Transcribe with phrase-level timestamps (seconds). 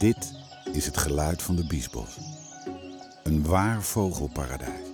[0.00, 0.32] Dit
[0.72, 2.16] is het geluid van de Biesbos.
[3.22, 4.88] Een waar vogelparadijs.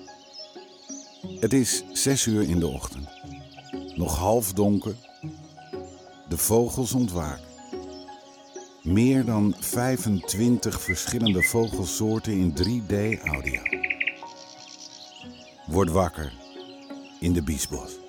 [1.40, 3.08] Het is zes uur in de ochtend.
[3.94, 4.94] Nog half donker.
[6.28, 7.44] De vogels ontwaken.
[8.82, 13.62] Meer dan 25 verschillende vogelsoorten in 3D-audio.
[15.66, 16.32] Word wakker
[17.20, 18.05] in de Biesbos.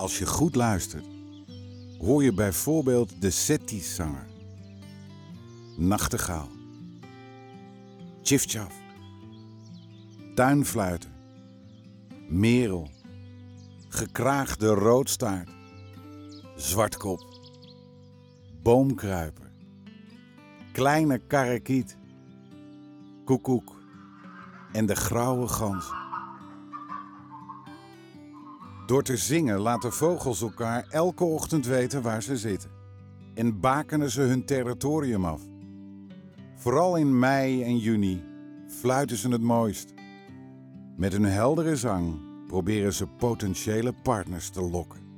[0.00, 1.06] Als je goed luistert,
[1.98, 4.26] hoor je bijvoorbeeld de Seti-zanger,
[5.76, 6.48] nachtegaal,
[8.22, 8.74] tjiftjaf,
[10.34, 11.10] tuinfluiter,
[12.28, 12.90] merel,
[13.88, 15.50] gekraagde roodstaart,
[16.56, 17.24] zwartkop,
[18.62, 19.50] boomkruiper,
[20.72, 21.96] kleine karakiet,
[23.24, 23.80] koekoek
[24.72, 25.92] en de grauwe gans.
[28.90, 32.70] Door te zingen laten vogels elkaar elke ochtend weten waar ze zitten.
[33.34, 35.40] En bakenen ze hun territorium af.
[36.56, 38.24] Vooral in mei en juni
[38.68, 39.94] fluiten ze het mooist.
[40.96, 45.09] Met hun heldere zang proberen ze potentiële partners te lokken.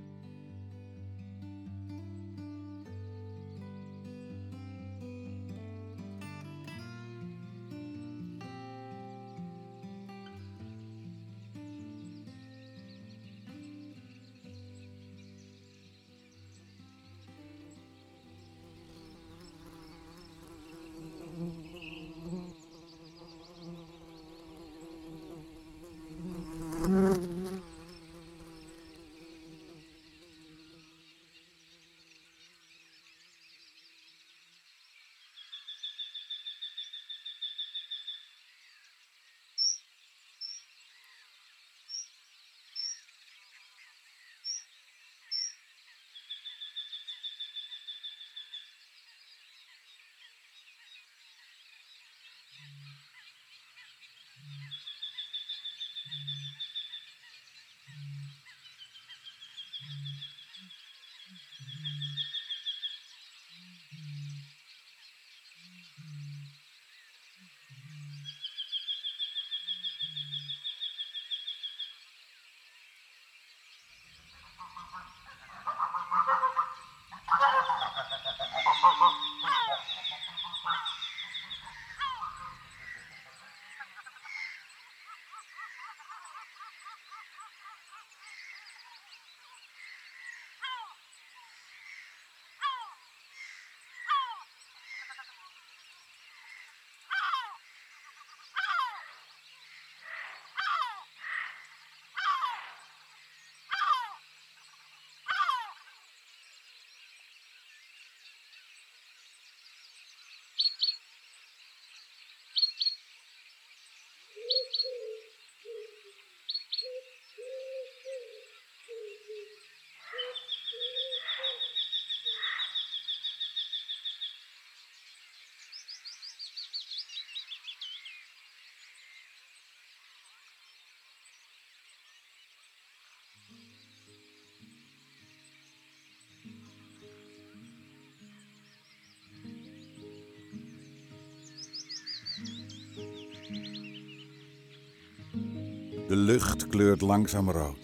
[146.22, 147.78] Lucht kleurt langzaam rood.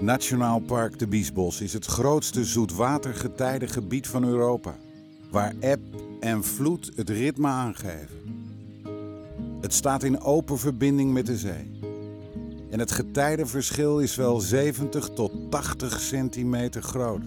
[0.00, 4.76] Nationaal Park de Biesbos is het grootste zoetwatergetijdengebied van Europa,
[5.30, 5.80] waar eb
[6.20, 8.16] en vloed het ritme aangeven.
[9.60, 11.70] Het staat in open verbinding met de zee.
[12.70, 17.22] En het getijdenverschil is wel 70 tot 80 centimeter groot.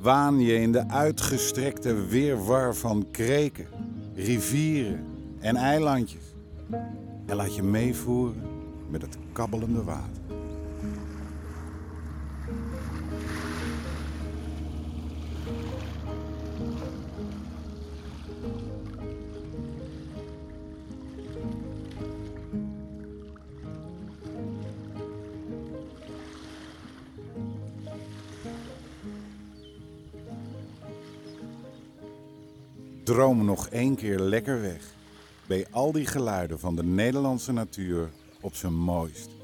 [0.00, 3.66] Waan je in de uitgestrekte weerwar van kreken,
[4.14, 5.04] rivieren
[5.40, 6.27] en eilandjes.
[7.28, 8.42] En laat je meevoeren
[8.90, 10.22] met het kabbelende water.
[33.04, 34.96] Droom nog één keer lekker weg
[35.48, 38.08] bij al die geluiden van de Nederlandse natuur
[38.40, 39.37] op zijn mooist.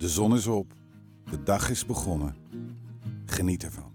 [0.00, 0.72] De zon is op,
[1.30, 2.34] de dag is begonnen.
[3.26, 3.89] Geniet ervan.